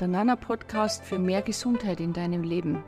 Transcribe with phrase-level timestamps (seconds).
[0.00, 2.82] der Nana Podcast für mehr Gesundheit in deinem Leben.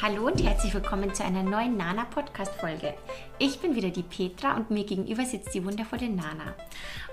[0.00, 2.94] Hallo und herzlich willkommen zu einer neuen Nana Podcast Folge.
[3.40, 6.54] Ich bin wieder die Petra und mir gegenüber sitzt die wundervolle Nana.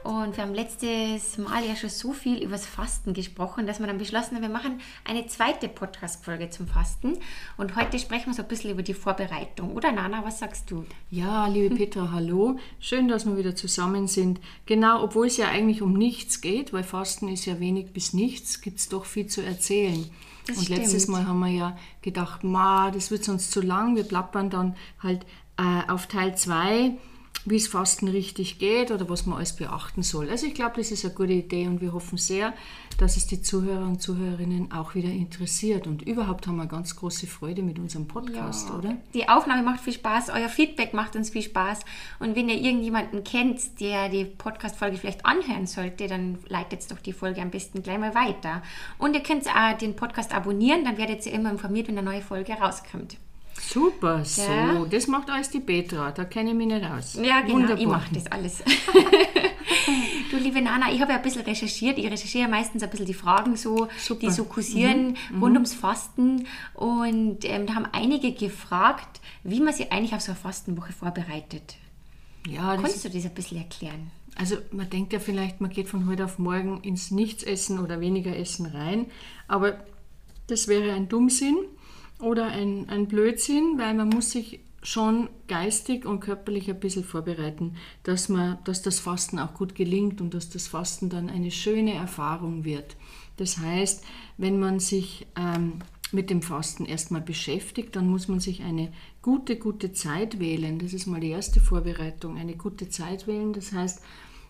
[0.04, 3.88] Und wir haben letztes Mal ja schon so viel über das Fasten gesprochen, dass wir
[3.88, 7.18] dann beschlossen haben, wir machen eine zweite Podcast-Folge zum Fasten.
[7.58, 9.76] Und heute sprechen wir so ein bisschen über die Vorbereitung.
[9.76, 10.86] Oder Nana, was sagst du?
[11.10, 12.60] Ja, liebe Petra, hallo.
[12.80, 14.40] Schön, dass wir wieder zusammen sind.
[14.68, 18.62] Genau, obwohl es ja eigentlich um nichts geht, weil Fasten ist ja wenig bis nichts,
[18.62, 20.08] gibt es doch viel zu erzählen.
[20.48, 20.80] Das und stimmt.
[20.80, 24.76] letztes Mal haben wir ja gedacht, ma, das wird sonst zu lang, wir plappern dann
[25.02, 25.26] halt
[25.58, 26.92] äh, auf Teil 2
[27.46, 30.30] wie es Fasten richtig geht oder was man alles beachten soll.
[30.30, 32.54] Also ich glaube, das ist eine gute Idee und wir hoffen sehr,
[32.98, 35.86] dass es die Zuhörer und Zuhörerinnen auch wieder interessiert.
[35.86, 38.76] Und überhaupt haben wir ganz große Freude mit unserem Podcast, ja.
[38.76, 38.98] oder?
[39.14, 41.82] Die Aufnahme macht viel Spaß, euer Feedback macht uns viel Spaß.
[42.20, 47.14] Und wenn ihr irgendjemanden kennt, der die Podcast-Folge vielleicht anhören sollte, dann leitet doch die
[47.14, 48.64] Folge am besten gleich mal weiter.
[48.98, 52.22] Und ihr könnt auch den Podcast abonnieren, dann werdet ihr immer informiert, wenn eine neue
[52.22, 53.18] Folge rauskommt.
[53.60, 54.42] Super, so.
[54.42, 54.86] Ja.
[54.86, 57.16] Das macht alles die Petra, da kenne ich mich nicht aus.
[57.16, 57.78] Ja, genau, Wunderbar.
[57.80, 58.64] ich mache das alles.
[60.32, 61.98] du, liebe Nana, ich habe ja ein bisschen recherchiert.
[61.98, 64.28] Ich recherchiere meistens ein bisschen die Fragen so, Super.
[64.28, 65.42] die so kursieren mhm.
[65.42, 65.58] rund mhm.
[65.58, 66.48] ums Fasten.
[66.74, 71.76] Und ähm, da haben einige gefragt, wie man sich eigentlich auf so eine Fastenwoche vorbereitet.
[72.48, 74.12] Ja, Kannst du das ein bisschen erklären?
[74.36, 78.36] Also man denkt ja vielleicht, man geht von heute auf morgen ins Nichtsessen oder weniger
[78.36, 79.08] Essen rein,
[79.48, 79.78] aber
[80.48, 81.56] das wäre ein Dummsinn
[82.20, 87.76] oder ein, ein Blödsinn, weil man muss sich schon geistig und körperlich ein bisschen vorbereiten,
[88.04, 91.94] dass, man, dass das Fasten auch gut gelingt und dass das Fasten dann eine schöne
[91.94, 92.96] Erfahrung wird.
[93.38, 94.04] Das heißt,
[94.38, 95.80] wenn man sich ähm,
[96.12, 100.80] mit dem Fasten erstmal beschäftigt, dann muss man sich eine gute, gute Zeit wählen.
[100.80, 103.54] Das ist mal die erste Vorbereitung, eine gute Zeit wählen.
[103.54, 104.02] Das heißt,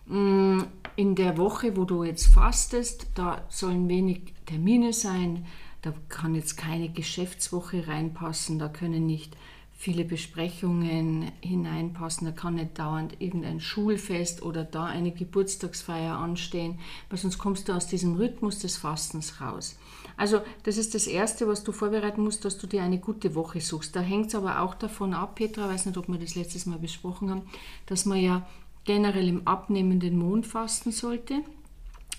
[0.06, 0.60] mm,
[0.96, 5.46] in der Woche, wo du jetzt fastest, da sollen wenig Termine sein,
[5.86, 9.36] da kann jetzt keine Geschäftswoche reinpassen, da können nicht
[9.70, 17.18] viele Besprechungen hineinpassen, da kann nicht dauernd irgendein Schulfest oder da eine Geburtstagsfeier anstehen, weil
[17.18, 19.78] sonst kommst du aus diesem Rhythmus des Fastens raus.
[20.16, 23.60] Also das ist das Erste, was du vorbereiten musst, dass du dir eine gute Woche
[23.60, 23.94] suchst.
[23.94, 26.80] Da hängt es aber auch davon ab, Petra, weiß nicht, ob wir das letztes Mal
[26.80, 27.42] besprochen haben,
[27.84, 28.44] dass man ja
[28.84, 31.44] generell im abnehmenden Mond fasten sollte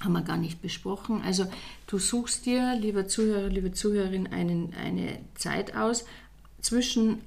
[0.04, 1.22] haben wir gar nicht besprochen.
[1.24, 1.46] Also
[1.88, 6.06] du suchst dir, lieber Zuhörer, liebe Zuhörerin, einen, eine Zeit aus
[6.62, 7.22] zwischen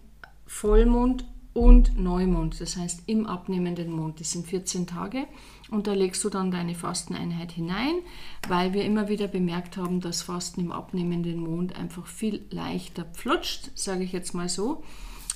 [0.47, 4.21] Vollmond und Neumond, das heißt im abnehmenden Mond.
[4.21, 5.27] Das sind 14 Tage
[5.71, 7.97] und da legst du dann deine Fasteneinheit hinein,
[8.49, 13.71] weil wir immer wieder bemerkt haben, dass Fasten im abnehmenden Mond einfach viel leichter flutscht,
[13.75, 14.85] sage ich jetzt mal so,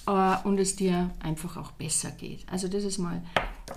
[0.07, 2.47] äh, und es dir einfach auch besser geht.
[2.51, 3.23] Also das ist mal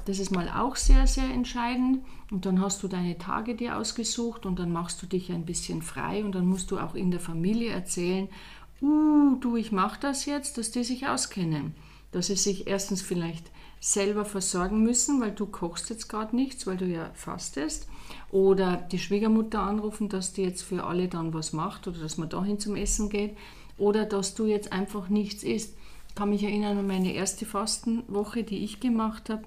[0.05, 2.03] das ist mal auch sehr, sehr entscheidend.
[2.29, 5.81] Und dann hast du deine Tage dir ausgesucht und dann machst du dich ein bisschen
[5.81, 8.27] frei und dann musst du auch in der Familie erzählen,
[8.81, 11.73] uh, du, ich mache das jetzt, dass die sich auskennen.
[12.11, 16.77] Dass sie sich erstens vielleicht selber versorgen müssen, weil du kochst jetzt gerade nichts, weil
[16.77, 17.87] du ja fastest.
[18.31, 22.29] Oder die Schwiegermutter anrufen, dass die jetzt für alle dann was macht oder dass man
[22.29, 23.37] dahin zum Essen geht.
[23.77, 25.75] Oder dass du jetzt einfach nichts isst.
[26.09, 29.43] Ich kann mich erinnern an meine erste Fastenwoche, die ich gemacht habe.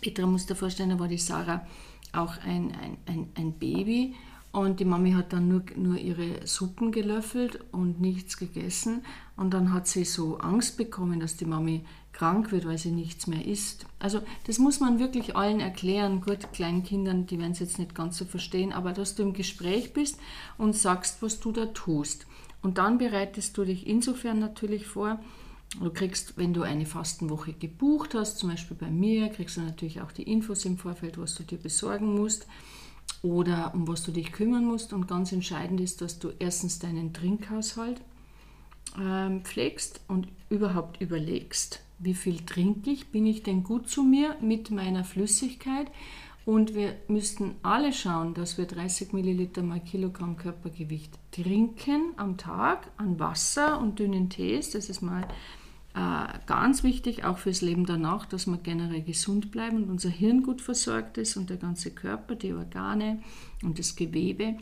[0.00, 1.66] Petra muss dir vorstellen, da war die Sarah
[2.12, 4.14] auch ein, ein, ein, ein Baby
[4.52, 9.04] und die Mami hat dann nur, nur ihre Suppen gelöffelt und nichts gegessen.
[9.36, 13.28] Und dann hat sie so Angst bekommen, dass die Mami krank wird, weil sie nichts
[13.28, 13.86] mehr isst.
[14.00, 16.20] Also das muss man wirklich allen erklären.
[16.20, 19.34] Gut, kleinen Kindern, die werden es jetzt nicht ganz so verstehen, aber dass du im
[19.34, 20.18] Gespräch bist
[20.58, 22.26] und sagst, was du da tust.
[22.60, 25.20] Und dann bereitest du dich insofern natürlich vor,
[25.78, 30.00] Du kriegst, wenn du eine Fastenwoche gebucht hast, zum Beispiel bei mir, kriegst du natürlich
[30.00, 32.46] auch die Infos im Vorfeld, was du dir besorgen musst
[33.22, 34.92] oder um was du dich kümmern musst.
[34.92, 38.00] Und ganz entscheidend ist, dass du erstens deinen Trinkhaushalt
[38.98, 44.36] ähm, pflegst und überhaupt überlegst, wie viel trinke ich, bin ich denn gut zu mir
[44.40, 45.86] mit meiner Flüssigkeit.
[46.46, 52.90] Und wir müssten alle schauen, dass wir 30 Milliliter mal Kilogramm Körpergewicht trinken am Tag
[52.96, 54.70] an Wasser und dünnen Tees.
[54.70, 55.28] Das ist mal
[56.46, 60.60] ganz wichtig, auch fürs Leben danach, dass wir generell gesund bleiben und unser Hirn gut
[60.60, 63.20] versorgt ist und der ganze Körper, die Organe
[63.62, 64.54] und das Gewebe.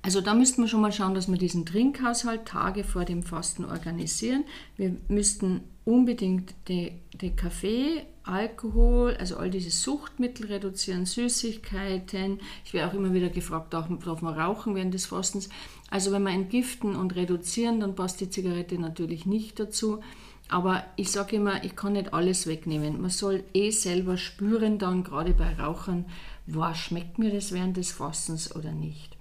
[0.00, 3.64] Also da müssten wir schon mal schauen, dass wir diesen Trinkhaushalt Tage vor dem Fasten
[3.64, 4.44] organisieren.
[4.76, 12.38] Wir müssten unbedingt den Kaffee Alkohol, also all diese Suchtmittel reduzieren, Süßigkeiten.
[12.64, 15.48] Ich werde auch immer wieder gefragt, darf man rauchen während des Fastens?
[15.90, 20.00] Also wenn wir entgiften und reduzieren, dann passt die Zigarette natürlich nicht dazu.
[20.48, 23.00] Aber ich sage immer, ich kann nicht alles wegnehmen.
[23.00, 26.06] Man soll eh selber spüren, dann gerade bei Rauchern,
[26.46, 29.16] wow, schmeckt mir das während des Fastens oder nicht.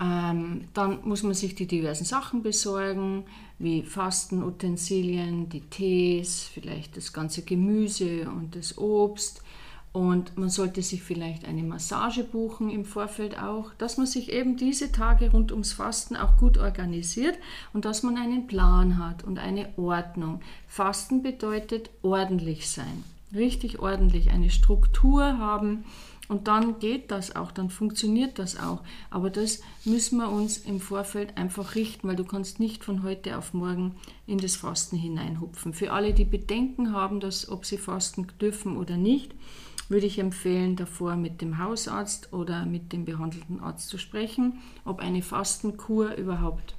[0.00, 3.24] Ähm, dann muss man sich die diversen Sachen besorgen,
[3.58, 9.42] wie Fastenutensilien, die Tees, vielleicht das ganze Gemüse und das Obst.
[9.92, 14.56] Und man sollte sich vielleicht eine Massage buchen im Vorfeld auch, dass man sich eben
[14.56, 17.36] diese Tage rund ums Fasten auch gut organisiert
[17.74, 20.40] und dass man einen Plan hat und eine Ordnung.
[20.66, 23.04] Fasten bedeutet ordentlich sein,
[23.34, 25.84] richtig ordentlich, eine Struktur haben
[26.32, 28.80] und dann geht das auch, dann funktioniert das auch.
[29.10, 33.36] Aber das müssen wir uns im Vorfeld einfach richten, weil du kannst nicht von heute
[33.36, 33.96] auf morgen
[34.26, 35.74] in das Fasten hineinhupfen.
[35.74, 39.32] Für alle, die Bedenken haben, dass, ob sie fasten dürfen oder nicht,
[39.88, 45.00] würde ich empfehlen, davor mit dem Hausarzt oder mit dem behandelten Arzt zu sprechen, ob
[45.00, 46.74] eine Fastenkur überhaupt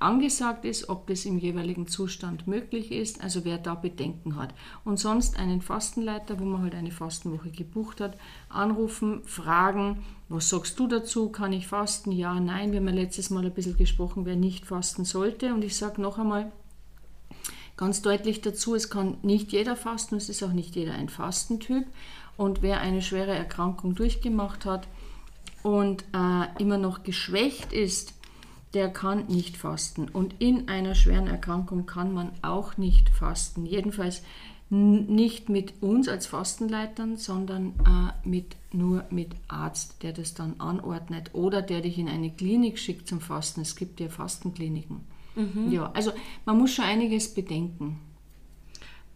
[0.00, 4.54] angesagt ist, ob das im jeweiligen Zustand möglich ist, also wer da Bedenken hat.
[4.84, 8.18] Und sonst einen Fastenleiter, wo man halt eine Fastenwoche gebucht hat,
[8.48, 12.12] anrufen, fragen, was sagst du dazu, kann ich fasten?
[12.12, 15.54] Ja, nein, wir haben ja letztes Mal ein bisschen gesprochen, wer nicht fasten sollte.
[15.54, 16.52] Und ich sage noch einmal
[17.76, 21.86] ganz deutlich dazu, es kann nicht jeder fasten, es ist auch nicht jeder ein Fastentyp.
[22.36, 24.88] Und wer eine schwere Erkrankung durchgemacht hat
[25.62, 28.14] und äh, immer noch geschwächt ist,
[28.74, 30.08] der kann nicht fasten.
[30.08, 33.66] Und in einer schweren Erkrankung kann man auch nicht fasten.
[33.66, 34.22] Jedenfalls
[34.70, 41.30] nicht mit uns als Fastenleitern, sondern äh, mit, nur mit Arzt, der das dann anordnet
[41.34, 43.60] oder der dich in eine Klinik schickt zum Fasten.
[43.60, 45.00] Es gibt ja Fastenkliniken.
[45.36, 45.70] Mhm.
[45.70, 46.12] Ja, also
[46.44, 48.00] man muss schon einiges bedenken.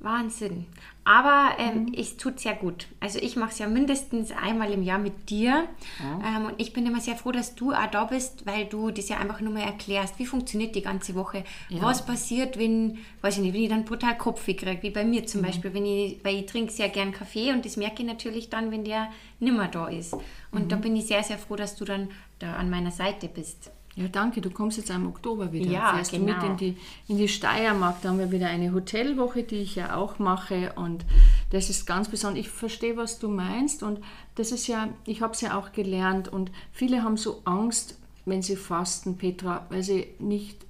[0.00, 0.66] Wahnsinn.
[1.04, 1.94] Aber ähm, mhm.
[1.96, 2.86] es tut sehr gut.
[3.00, 5.64] Also ich mache es ja mindestens einmal im Jahr mit dir.
[6.00, 6.36] Ja.
[6.36, 9.08] Ähm, und ich bin immer sehr froh, dass du auch da bist, weil du das
[9.08, 11.44] ja einfach nur mal erklärst, wie funktioniert die ganze Woche.
[11.68, 11.82] Ja.
[11.82, 15.26] Was passiert, wenn, weiß ich nicht, wenn ich dann brutal Kopfweh kriege, wie bei mir
[15.26, 15.46] zum mhm.
[15.46, 18.70] Beispiel, wenn ich, weil ich trinke sehr gern Kaffee und das merke ich natürlich dann,
[18.70, 19.08] wenn der
[19.40, 20.12] nimmer da ist.
[20.52, 20.68] Und mhm.
[20.68, 22.08] da bin ich sehr, sehr froh, dass du dann
[22.38, 23.70] da an meiner Seite bist.
[23.98, 24.40] Ja, danke.
[24.40, 25.68] Du kommst jetzt im Oktober wieder.
[25.68, 26.26] Ja, Fährst genau.
[26.26, 26.76] mit in die,
[27.08, 28.00] in die Steiermark.
[28.00, 30.72] Da haben wir wieder eine Hotelwoche, die ich ja auch mache.
[30.76, 31.04] Und
[31.50, 32.38] das ist ganz besonders.
[32.38, 33.82] Ich verstehe, was du meinst.
[33.82, 33.98] Und
[34.36, 36.28] das ist ja, ich habe es ja auch gelernt.
[36.28, 40.64] Und viele haben so Angst, wenn sie fasten, Petra, weil sie nicht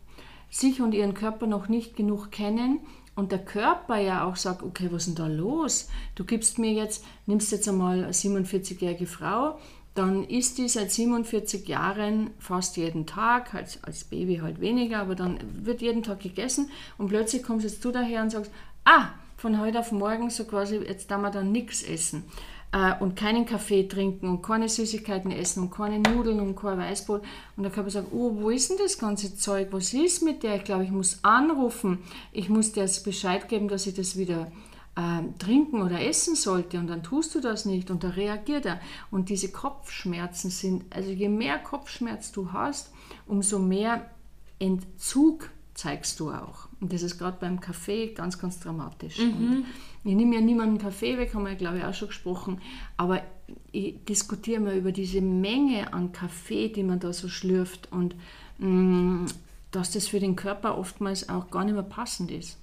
[0.48, 2.80] sich und ihren Körper noch nicht genug kennen.
[3.14, 5.90] Und der Körper ja auch sagt, okay, was ist denn da los?
[6.14, 9.58] Du gibst mir jetzt, nimmst jetzt einmal eine 47-jährige Frau,
[9.98, 15.14] dann isst die seit 47 Jahren fast jeden Tag, als, als Baby halt weniger, aber
[15.14, 18.52] dann wird jeden Tag gegessen und plötzlich kommst jetzt du daher und sagst,
[18.84, 22.24] ah, von heute auf morgen so quasi, jetzt darf man dann nichts essen
[22.72, 27.22] äh, und keinen Kaffee trinken und keine Süßigkeiten essen und keine Nudeln und kein Weißbrot.
[27.56, 29.68] Und der Körper sagt, oh, wo ist denn das ganze Zeug?
[29.70, 30.56] Was ist mit der?
[30.56, 31.98] Ich glaube, ich muss anrufen.
[32.32, 34.50] Ich muss dir jetzt Bescheid geben, dass ich das wieder
[34.98, 38.80] äh, trinken oder essen sollte und dann tust du das nicht und da reagiert er.
[39.12, 42.92] Und diese Kopfschmerzen sind, also je mehr Kopfschmerz du hast,
[43.26, 44.10] umso mehr
[44.58, 46.68] Entzug zeigst du auch.
[46.80, 49.18] Und das ist gerade beim Kaffee ganz, ganz dramatisch.
[49.18, 49.66] Mhm.
[50.02, 52.60] ich nehme ja niemanden Kaffee weg, haben wir, glaube ich, auch schon gesprochen,
[52.96, 53.22] aber
[53.70, 58.16] ich diskutiere mal über diese Menge an Kaffee, die man da so schlürft und
[58.58, 59.26] mh, mm,
[59.70, 62.58] dass das für den Körper oftmals auch gar nicht mehr passend ist.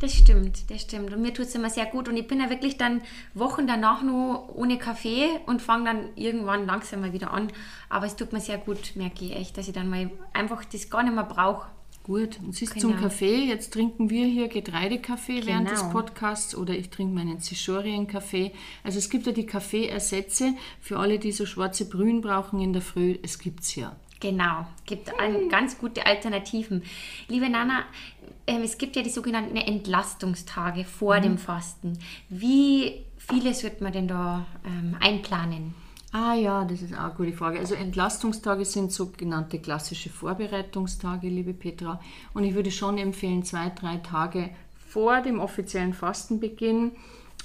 [0.00, 1.12] Das stimmt, das stimmt.
[1.12, 2.08] Und mir tut es immer sehr gut.
[2.08, 3.02] Und ich bin ja wirklich dann
[3.34, 7.48] Wochen danach nur ohne Kaffee und fange dann irgendwann langsam mal wieder an.
[7.90, 10.88] Aber es tut mir sehr gut, merke ich echt, dass ich dann mal einfach das
[10.88, 11.68] gar nicht mehr brauche.
[12.02, 12.88] Gut, und siehst genau.
[12.88, 15.46] zum Kaffee, jetzt trinken wir hier Getreidekaffee genau.
[15.46, 18.52] während des Podcasts oder ich trinke meinen Zischorien-Kaffee.
[18.82, 22.80] Also es gibt ja die Kaffeeersätze für alle, die so schwarze Brühen brauchen in der
[22.80, 23.18] Früh.
[23.22, 23.94] Es gibt es ja.
[24.20, 25.48] Genau, gibt hm.
[25.48, 26.82] ganz gute Alternativen.
[27.28, 27.84] Liebe Nana,
[28.46, 31.22] ähm, es gibt ja die sogenannten Entlastungstage vor mhm.
[31.22, 31.98] dem Fasten.
[32.28, 35.74] Wie vieles wird man denn da ähm, einplanen?
[36.12, 37.60] Ah ja, das ist auch eine gute Frage.
[37.60, 42.00] Also Entlastungstage sind sogenannte klassische Vorbereitungstage, liebe Petra.
[42.34, 44.50] Und ich würde schon empfehlen, zwei, drei Tage
[44.88, 46.92] vor dem offiziellen Fastenbeginn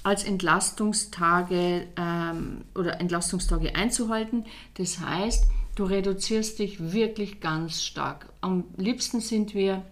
[0.03, 4.45] als Entlastungstage ähm, oder Entlastungstage einzuhalten.
[4.75, 8.29] Das heißt, du reduzierst dich wirklich ganz stark.
[8.41, 9.83] Am liebsten sind wir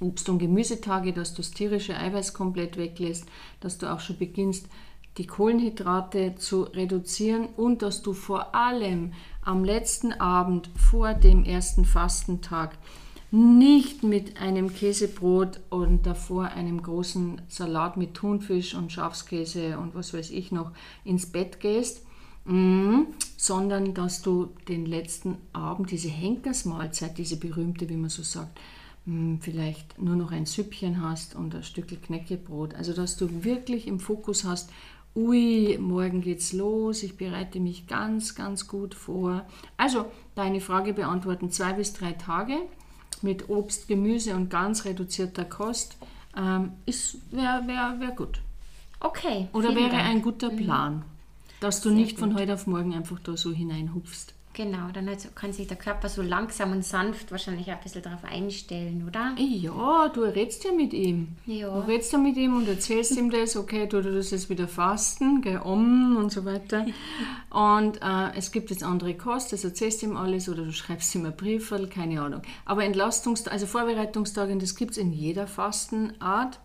[0.00, 3.26] Obst- und Gemüsetage, dass du das tierische Eiweiß komplett weglässt,
[3.58, 4.66] dass du auch schon beginnst,
[5.18, 9.12] die Kohlenhydrate zu reduzieren und dass du vor allem
[9.42, 12.78] am letzten Abend vor dem ersten Fastentag
[13.32, 20.14] nicht mit einem Käsebrot und davor einem großen Salat mit Thunfisch und Schafskäse und was
[20.14, 20.72] weiß ich noch
[21.04, 22.02] ins Bett gehst,
[22.44, 23.02] mm,
[23.36, 28.60] sondern dass du den letzten Abend, diese Henkersmahlzeit, diese berühmte, wie man so sagt,
[29.06, 32.74] hm, vielleicht nur noch ein Süppchen hast und ein Stück Knäckebrot.
[32.74, 34.70] Also dass du wirklich im Fokus hast,
[35.16, 39.46] ui, morgen geht's los, ich bereite mich ganz, ganz gut vor.
[39.76, 42.56] Also deine Frage beantworten, zwei bis drei Tage
[43.22, 45.96] mit Obst, Gemüse und ganz reduzierter Kost
[46.36, 46.72] ähm,
[47.30, 48.40] wäre wär, wär gut.
[49.00, 49.48] Okay.
[49.52, 50.04] Oder wäre Dank.
[50.04, 50.56] ein guter mhm.
[50.56, 51.04] Plan,
[51.60, 54.34] dass du Sehr nicht von heute auf morgen einfach da so hineinhupfst.
[54.52, 58.02] Genau, dann halt kann sich der Körper so langsam und sanft wahrscheinlich auch ein bisschen
[58.02, 59.36] darauf einstellen, oder?
[59.38, 61.28] Ja, du redest ja mit ihm.
[61.46, 61.68] Ja.
[61.68, 65.40] Du redest ja mit ihm und erzählst ihm das, okay, du tust jetzt wieder fasten,
[65.40, 66.84] geh um und so weiter.
[67.50, 71.12] Und äh, es gibt jetzt andere Kost, das erzählst du ihm alles oder du schreibst
[71.16, 72.42] ihm ein Brief, keine Ahnung.
[72.64, 76.60] Aber Entlastungs-, also Vorbereitungstage, das gibt es in jeder Fastenart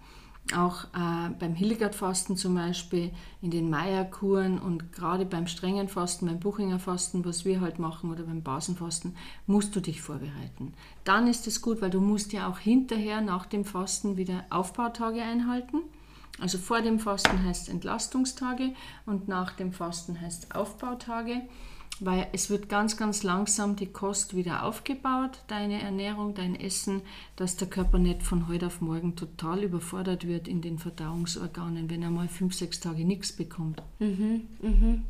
[0.53, 3.11] auch äh, beim Hildegard-Fasten zum Beispiel,
[3.41, 8.11] in den Meierkuren und gerade beim strengen Fasten, beim Buchinger Fasten, was wir halt machen
[8.11, 9.15] oder beim Basenfasten,
[9.47, 10.73] musst du dich vorbereiten.
[11.03, 15.21] Dann ist es gut, weil du musst ja auch hinterher nach dem Fasten wieder Aufbautage
[15.21, 15.77] einhalten.
[16.39, 18.73] Also vor dem Fasten heißt Entlastungstage
[19.05, 21.41] und nach dem Fasten heißt Aufbautage
[21.99, 27.01] weil es wird ganz, ganz langsam die Kost wieder aufgebaut, deine Ernährung, dein Essen,
[27.35, 32.03] dass der Körper nicht von heute auf morgen total überfordert wird in den Verdauungsorganen, wenn
[32.03, 33.81] er mal fünf, sechs Tage nichts bekommt.
[33.99, 35.03] Mhm, mhm.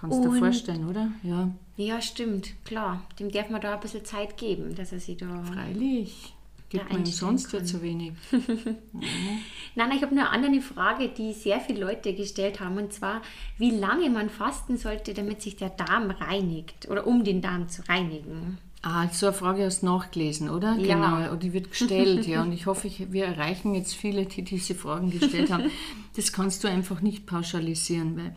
[0.00, 1.12] Kannst du dir vorstellen, oder?
[1.22, 1.50] Ja.
[1.76, 3.02] Ja, stimmt, klar.
[3.18, 5.42] Dem darf man da ein bisschen Zeit geben, dass er sich da.
[5.44, 6.34] Freilich.
[6.68, 8.12] Gibt man sonst ja zu wenig.
[8.32, 9.38] mhm.
[9.76, 13.20] Nein, ich habe nur eine andere Frage, die sehr viele Leute gestellt haben, und zwar,
[13.58, 17.86] wie lange man fasten sollte, damit sich der Darm reinigt oder um den Darm zu
[17.86, 18.56] reinigen.
[18.80, 20.76] Ah, so eine Frage hast du nachgelesen, oder?
[20.76, 20.94] Ja.
[20.94, 22.42] Genau, und die wird gestellt, ja.
[22.42, 25.70] Und ich hoffe, ich, wir erreichen jetzt viele, die diese Fragen gestellt haben.
[26.16, 28.34] Das kannst du einfach nicht pauschalisieren, weil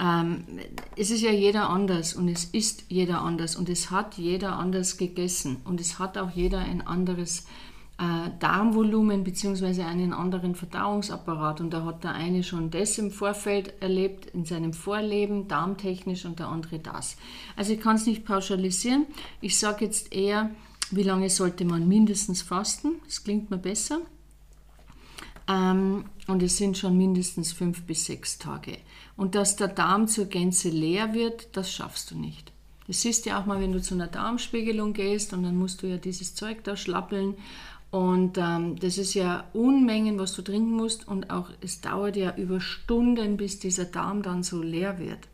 [0.00, 0.44] ähm,
[0.96, 4.96] es ist ja jeder anders und es ist jeder anders und es hat jeder anders
[4.96, 7.69] gegessen und es hat auch jeder ein anderes äh,
[8.38, 9.82] Darmvolumen bzw.
[9.82, 14.72] einen anderen Verdauungsapparat und da hat der eine schon das im Vorfeld erlebt, in seinem
[14.72, 17.18] Vorleben, darmtechnisch und der andere das.
[17.56, 19.06] Also ich kann es nicht pauschalisieren.
[19.42, 20.50] Ich sage jetzt eher,
[20.90, 22.92] wie lange sollte man mindestens fasten?
[23.04, 24.00] Das klingt mir besser.
[25.46, 28.78] Ähm, und es sind schon mindestens fünf bis sechs Tage.
[29.16, 32.52] Und dass der Darm zur Gänze leer wird, das schaffst du nicht.
[32.86, 35.82] Das siehst du ja auch mal, wenn du zu einer Darmspiegelung gehst und dann musst
[35.82, 37.36] du ja dieses Zeug da schlappeln.
[37.90, 41.08] Und ähm, das ist ja Unmengen, was du trinken musst.
[41.08, 45.28] Und auch es dauert ja über Stunden, bis dieser Darm dann so leer wird.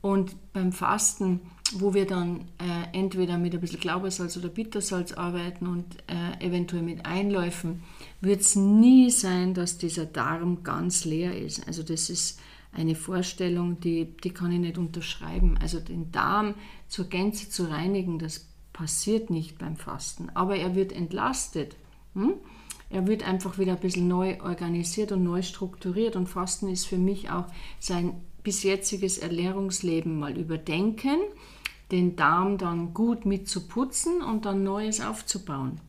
[0.00, 1.40] Und beim Fasten,
[1.72, 6.82] wo wir dann äh, entweder mit ein bisschen Glaubersalz oder Bittersalz arbeiten und äh, eventuell
[6.82, 7.82] mit Einläufen,
[8.20, 11.66] wird es nie sein, dass dieser Darm ganz leer ist.
[11.66, 12.38] Also das ist
[12.72, 15.58] eine Vorstellung, die, die kann ich nicht unterschreiben.
[15.60, 16.54] Also den Darm
[16.86, 18.46] zur Gänze zu reinigen, das
[18.78, 20.30] passiert nicht beim Fasten.
[20.34, 21.74] Aber er wird entlastet.
[22.14, 22.34] Hm?
[22.90, 26.14] Er wird einfach wieder ein bisschen neu organisiert und neu strukturiert.
[26.14, 27.46] Und Fasten ist für mich auch
[27.80, 31.18] sein bis jetziges Ernährungsleben mal überdenken,
[31.90, 35.80] den Darm dann gut mit zu putzen und dann Neues aufzubauen.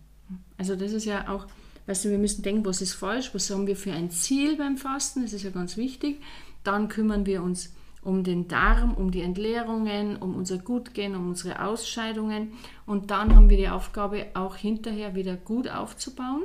[0.58, 1.46] Also das ist ja auch
[1.86, 4.78] Weißt du, wir müssen denken, was ist falsch, was haben wir für ein Ziel beim
[4.78, 6.22] Fasten, das ist ja ganz wichtig.
[6.64, 11.66] Dann kümmern wir uns um den Darm, um die Entleerungen, um unser Gutgehen, um unsere
[11.66, 12.54] Ausscheidungen.
[12.86, 16.44] Und dann haben wir die Aufgabe, auch hinterher wieder gut aufzubauen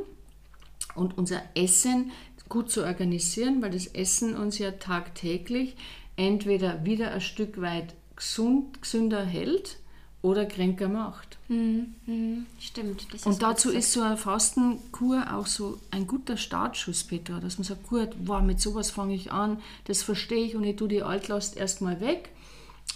[0.94, 2.10] und unser Essen
[2.48, 5.76] gut zu organisieren, weil das Essen uns ja tagtäglich
[6.16, 9.78] entweder wieder ein Stück weit gesund, gesünder hält
[10.24, 11.36] oder kränker macht.
[11.48, 13.06] Mhm, mhm, stimmt.
[13.26, 17.86] und dazu ist so eine Fastenkur auch so ein guter Startschuss, Petra, dass man sagt,
[17.86, 21.58] gut, wow, mit sowas fange ich an, das verstehe ich und ich tue die Altlast
[21.58, 22.30] erstmal weg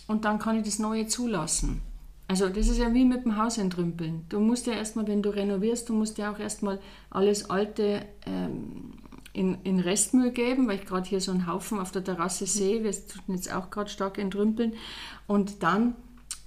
[0.07, 1.83] und dann kann ich das Neue zulassen.
[2.29, 4.25] Also das ist ja wie mit dem Haus entrümpeln.
[4.31, 6.81] Du musst ja erstmal, wenn du renovierst, du musst ja auch erstmal
[7.11, 8.95] alles Alte ähm,
[9.35, 12.85] in, in Restmüll geben, weil ich gerade hier so einen Haufen auf der Terrasse sehe,
[12.85, 14.73] wir tun jetzt auch gerade stark entrümpeln
[15.27, 15.95] und dann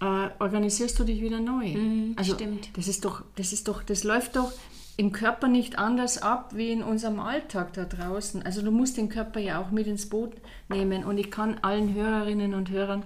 [0.02, 1.70] äh, organisierst du dich wieder neu.
[1.70, 2.70] Mm, also stimmt.
[2.76, 4.52] Das ist doch, das ist doch, das läuft doch
[4.98, 8.44] im Körper nicht anders ab wie in unserem Alltag da draußen.
[8.44, 10.34] Also du musst den Körper ja auch mit ins Boot
[10.70, 13.04] nehmen und ich kann allen Hörerinnen und Hörern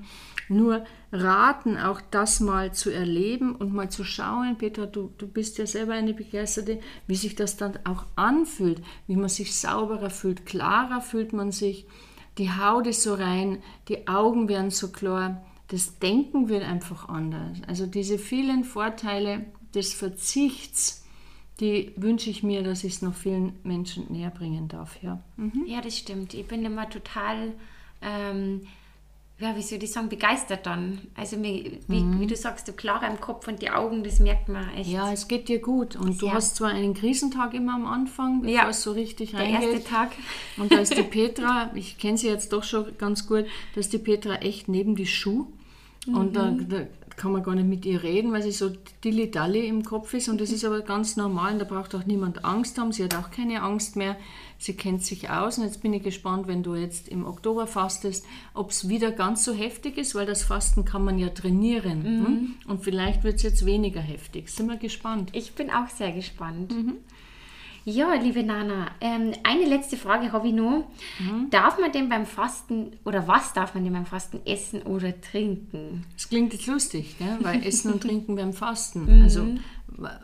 [0.47, 5.57] nur raten, auch das mal zu erleben und mal zu schauen, Petra, du, du bist
[5.57, 10.45] ja selber eine Begeisterte, wie sich das dann auch anfühlt, wie man sich sauberer fühlt,
[10.45, 11.87] klarer fühlt man sich,
[12.37, 17.57] die Haut ist so rein, die Augen werden so klar das Denken wird einfach anders.
[17.67, 21.05] Also diese vielen Vorteile des Verzichts,
[21.59, 25.01] die wünsche ich mir, dass ich es noch vielen Menschen näher bringen darf.
[25.01, 25.65] Ja, mhm.
[25.65, 26.33] ja das stimmt.
[26.33, 27.53] Ich bin immer total
[28.01, 28.67] ähm,
[29.37, 31.01] ja, wie soll ich sagen, begeistert dann.
[31.13, 32.21] Also wie, mhm.
[32.21, 34.89] wie, du sagst, du klarer im Kopf und die Augen, das merkt man echt.
[34.89, 35.97] Ja, es geht dir gut.
[35.97, 38.69] Und du hast zwar einen Krisentag immer am Anfang, bevor ja.
[38.69, 39.61] es so richtig reingeht.
[39.61, 40.11] Der erste Tag.
[40.55, 43.91] Und da ist die Petra, ich kenne sie jetzt doch schon ganz gut, da ist
[43.91, 45.47] die Petra echt neben die Schuhe.
[46.07, 46.15] Mhm.
[46.15, 46.69] Und da, mhm.
[46.69, 46.87] da,
[47.17, 48.71] kann man gar nicht mit ihr reden, weil sie so
[49.03, 50.29] dilly-dally im Kopf ist.
[50.29, 52.91] Und das ist aber ganz normal und da braucht auch niemand Angst haben.
[52.91, 54.17] Sie hat auch keine Angst mehr.
[54.65, 55.59] Sie kennt sich aus.
[55.59, 59.45] Und jetzt bin ich gespannt, wenn du jetzt im Oktober fastest, ob es wieder ganz
[59.45, 61.99] so heftig ist, weil das Fasten kann man ja trainieren.
[61.99, 62.25] Mhm.
[62.25, 62.55] Hm?
[62.67, 64.49] Und vielleicht wird es jetzt weniger heftig.
[64.49, 65.29] Sind wir gespannt.
[65.33, 66.71] Ich bin auch sehr gespannt.
[66.71, 66.95] Mhm.
[67.87, 70.87] Ja, liebe Nana, ähm, eine letzte Frage habe ich noch.
[71.19, 71.51] Mhm.
[71.51, 76.03] Darf man denn beim Fasten oder was darf man denn beim Fasten essen oder trinken?
[76.15, 77.37] Das klingt jetzt lustig, gell?
[77.41, 79.17] weil Essen und Trinken beim Fasten.
[79.17, 79.21] Mhm.
[79.21, 79.47] Also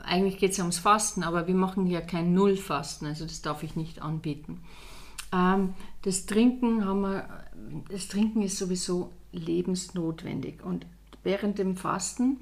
[0.03, 3.61] eigentlich geht es ja ums Fasten, aber wir machen ja kein Nullfasten, also das darf
[3.61, 4.61] ich nicht anbieten.
[5.31, 7.29] Ähm, das Trinken haben wir,
[7.91, 10.87] das Trinken ist sowieso lebensnotwendig und
[11.23, 12.37] während dem Fasten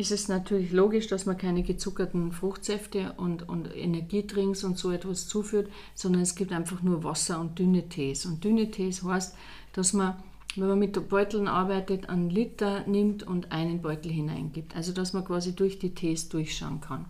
[0.00, 5.28] ist es natürlich logisch, dass man keine gezuckerten Fruchtsäfte und, und Energiedrinks und so etwas
[5.28, 8.24] zuführt, sondern es gibt einfach nur Wasser und dünne Tees.
[8.24, 9.36] Und dünne Tees heißt,
[9.74, 10.16] dass man,
[10.56, 14.74] wenn man mit Beuteln arbeitet, einen Liter nimmt und einen Beutel hineingibt.
[14.74, 17.04] Also dass man quasi durch die Tees durchschauen kann.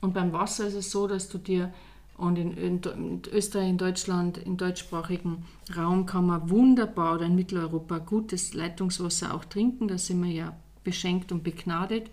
[0.00, 1.72] Und beim Wasser ist es so, dass du dir
[2.16, 5.44] und in, in, in, Österreich, in Deutschland, im deutschsprachigen
[5.76, 9.86] Raum kann man wunderbar oder in Mitteleuropa gutes Leitungswasser auch trinken.
[9.86, 12.10] Da sind wir ja beschenkt und begnadet.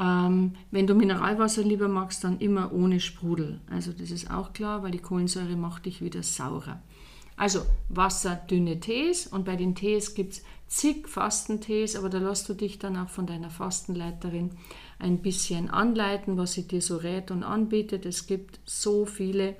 [0.00, 3.60] Ähm, wenn du Mineralwasser lieber magst, dann immer ohne Sprudel.
[3.70, 6.82] Also das ist auch klar, weil die Kohlensäure macht dich wieder saurer.
[7.36, 12.48] Also Wasser, dünne Tees und bei den Tees gibt es zig Fastentees, aber da lässt
[12.48, 14.50] du dich dann auch von deiner Fastenleiterin
[14.98, 18.06] ein bisschen anleiten, was sie dir so rät und anbietet.
[18.06, 19.56] Es gibt so viele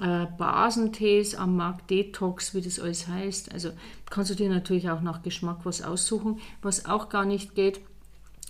[0.00, 3.52] äh, Basentees am Markt, Detox, wie das alles heißt.
[3.52, 3.70] Also
[4.10, 6.40] kannst du dir natürlich auch nach Geschmack was aussuchen.
[6.62, 7.80] Was auch gar nicht geht,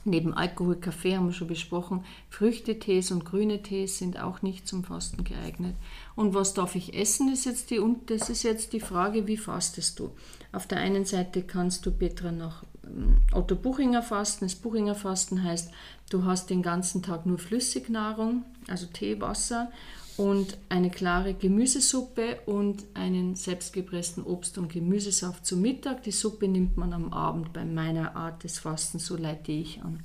[0.05, 4.85] neben Alkohol, Kaffee haben wir schon besprochen, Früchtetees und grüne Tees sind auch nicht zum
[4.85, 5.75] Fasten geeignet.
[6.15, 9.37] Und was darf ich essen, ist jetzt die, und das ist jetzt die Frage, wie
[9.37, 10.11] fastest du?
[10.53, 14.45] Auf der einen Seite kannst du Petra nach ähm, Otto Buchinger fasten.
[14.45, 15.71] Das Buchinger Fasten heißt,
[16.11, 19.71] du hast den ganzen Tag nur Flüssignahrung, also Tee, Wasser
[20.17, 26.05] und eine klare Gemüsesuppe und einen selbstgepressten Obst- und Gemüsesaft zum Mittag.
[26.05, 30.05] Die Suppe nimmt man am Abend bei meiner Art des Fastens, so leite ich an.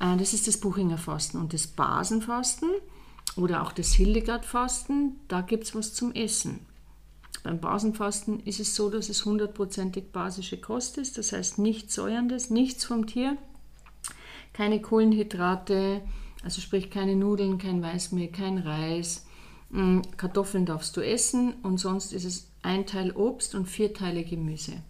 [0.00, 2.70] Äh, das ist das Buchinger Fasten und das Basenfasten
[3.36, 6.60] oder auch das Hildegard-Fasten, da gibt es was zum Essen.
[7.42, 12.50] Beim Basenfasten ist es so, dass es hundertprozentig basische Kost ist, das heißt nichts Säuerndes,
[12.50, 13.36] nichts vom Tier,
[14.52, 16.02] keine Kohlenhydrate,
[16.42, 19.26] also sprich keine Nudeln, kein Weißmehl, kein Reis.
[19.70, 24.24] Mm, Kartoffeln darfst du essen und sonst ist es ein Teil Obst und vier Teile
[24.24, 24.82] Gemüse.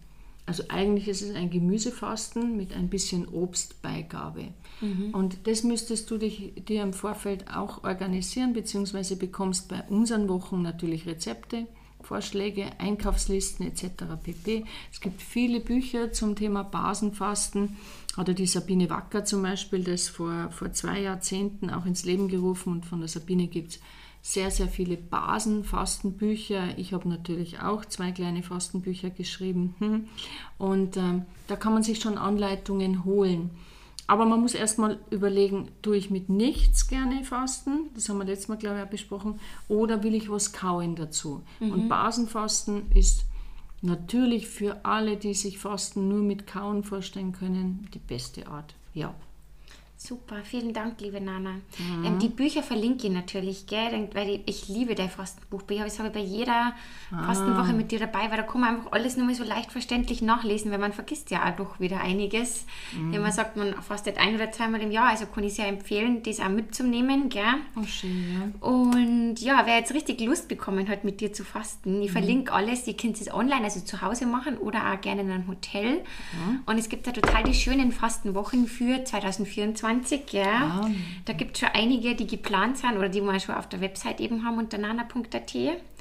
[0.46, 4.54] Also eigentlich ist es ein Gemüsefasten mit ein bisschen Obstbeigabe.
[4.80, 5.10] Mhm.
[5.12, 10.62] Und das müsstest du dich, dir im Vorfeld auch organisieren, beziehungsweise bekommst bei unseren Wochen
[10.62, 11.66] natürlich Rezepte,
[12.06, 14.04] Vorschläge, Einkaufslisten etc.
[14.22, 14.64] pp.
[14.92, 17.76] Es gibt viele Bücher zum Thema Basenfasten.
[18.16, 22.72] Oder die Sabine Wacker zum Beispiel, das vor, vor zwei Jahrzehnten auch ins Leben gerufen
[22.72, 23.80] und von der Sabine gibt es
[24.22, 26.78] sehr, sehr viele Basenfastenbücher.
[26.78, 29.74] Ich habe natürlich auch zwei kleine Fastenbücher geschrieben.
[29.78, 30.08] Hm.
[30.58, 33.50] Und ähm, da kann man sich schon Anleitungen holen.
[34.06, 37.90] Aber man muss erstmal überlegen, tue ich mit nichts gerne fasten?
[37.94, 39.40] Das haben wir letztes Mal, glaube ich, auch besprochen.
[39.68, 41.42] Oder will ich was kauen dazu?
[41.58, 41.72] Mhm.
[41.72, 43.24] Und Basenfasten ist
[43.82, 48.74] natürlich für alle, die sich Fasten nur mit Kauen vorstellen können, die beste Art.
[48.94, 49.14] Ja.
[49.98, 51.52] Super, vielen Dank, liebe Nana.
[51.78, 52.04] Mhm.
[52.04, 54.08] Ähm, die Bücher verlinke ich natürlich, gell?
[54.12, 55.62] weil ich, liebe dein Fastenbuch.
[55.70, 56.74] Ich habe bei jeder
[57.10, 57.24] ah.
[57.24, 60.20] Fastenwoche mit dir dabei, weil da kann man einfach alles nur mal so leicht verständlich
[60.20, 62.66] nachlesen, weil man vergisst ja auch doch wieder einiges.
[62.94, 63.14] Mhm.
[63.14, 66.22] Wenn man sagt, man fastet ein oder zweimal im Jahr, also kann ich sehr empfehlen,
[66.22, 67.30] das auch mitzunehmen.
[67.30, 67.42] Gell?
[67.74, 68.68] Oh, schön, ja.
[68.68, 72.12] Und ja, wer jetzt richtig Lust bekommen hat, mit dir zu fasten, ich mhm.
[72.12, 72.86] verlinke alles.
[72.86, 76.04] Ihr könnt es online, also zu Hause machen oder auch gerne in einem Hotel.
[76.66, 79.85] Und es gibt da total die schönen Fastenwochen für 2024.
[79.86, 80.80] 20, ja.
[80.82, 80.90] Ah.
[81.24, 84.20] Da gibt es schon einige, die geplant sind oder die wir schon auf der Website
[84.20, 85.54] eben haben unter nana.at.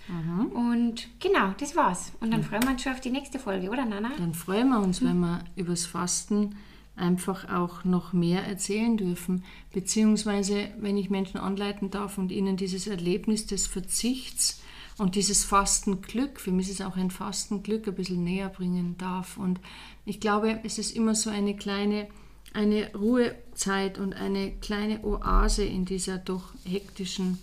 [0.07, 0.45] Mhm.
[0.47, 2.11] Und genau, das war's.
[2.19, 2.45] Und dann mhm.
[2.45, 4.11] freuen wir uns schon auf die nächste Folge, oder Nana?
[4.17, 5.07] Dann freuen wir uns, mhm.
[5.07, 6.55] wenn wir übers Fasten
[6.95, 9.43] einfach auch noch mehr erzählen dürfen.
[9.73, 14.61] Beziehungsweise, wenn ich Menschen anleiten darf und ihnen dieses Erlebnis des Verzichts
[14.97, 19.37] und dieses Fastenglück, für mich ist es auch ein Fastenglück, ein bisschen näher bringen darf.
[19.37, 19.59] Und
[20.05, 22.07] ich glaube, es ist immer so eine kleine
[22.55, 27.37] eine Ruhezeit und eine kleine Oase in dieser doch hektischen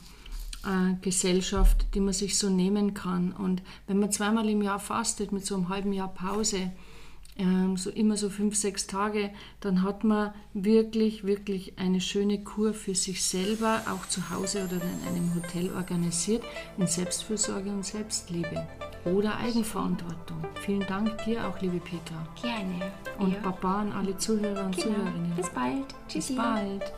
[0.64, 3.32] äh, Gesellschaft, die man sich so nehmen kann.
[3.32, 6.72] Und wenn man zweimal im Jahr fastet mit so einem halben Jahr Pause,
[7.36, 12.74] ähm, so immer so fünf, sechs Tage, dann hat man wirklich, wirklich eine schöne Kur
[12.74, 16.42] für sich selber, auch zu Hause oder in einem Hotel organisiert,
[16.78, 18.66] in Selbstfürsorge und Selbstliebe
[19.04, 20.36] oder Eigenverantwortung.
[20.64, 22.26] Vielen Dank dir auch, liebe Petra.
[22.40, 22.92] Gerne.
[23.18, 23.40] Und ja.
[23.40, 24.94] Baba an alle Zuhörer und Genau.
[24.94, 25.32] Zuhörerinnen.
[25.36, 25.84] Bis bald.
[26.08, 26.34] Tschüssi.
[26.34, 26.92] Bis bald.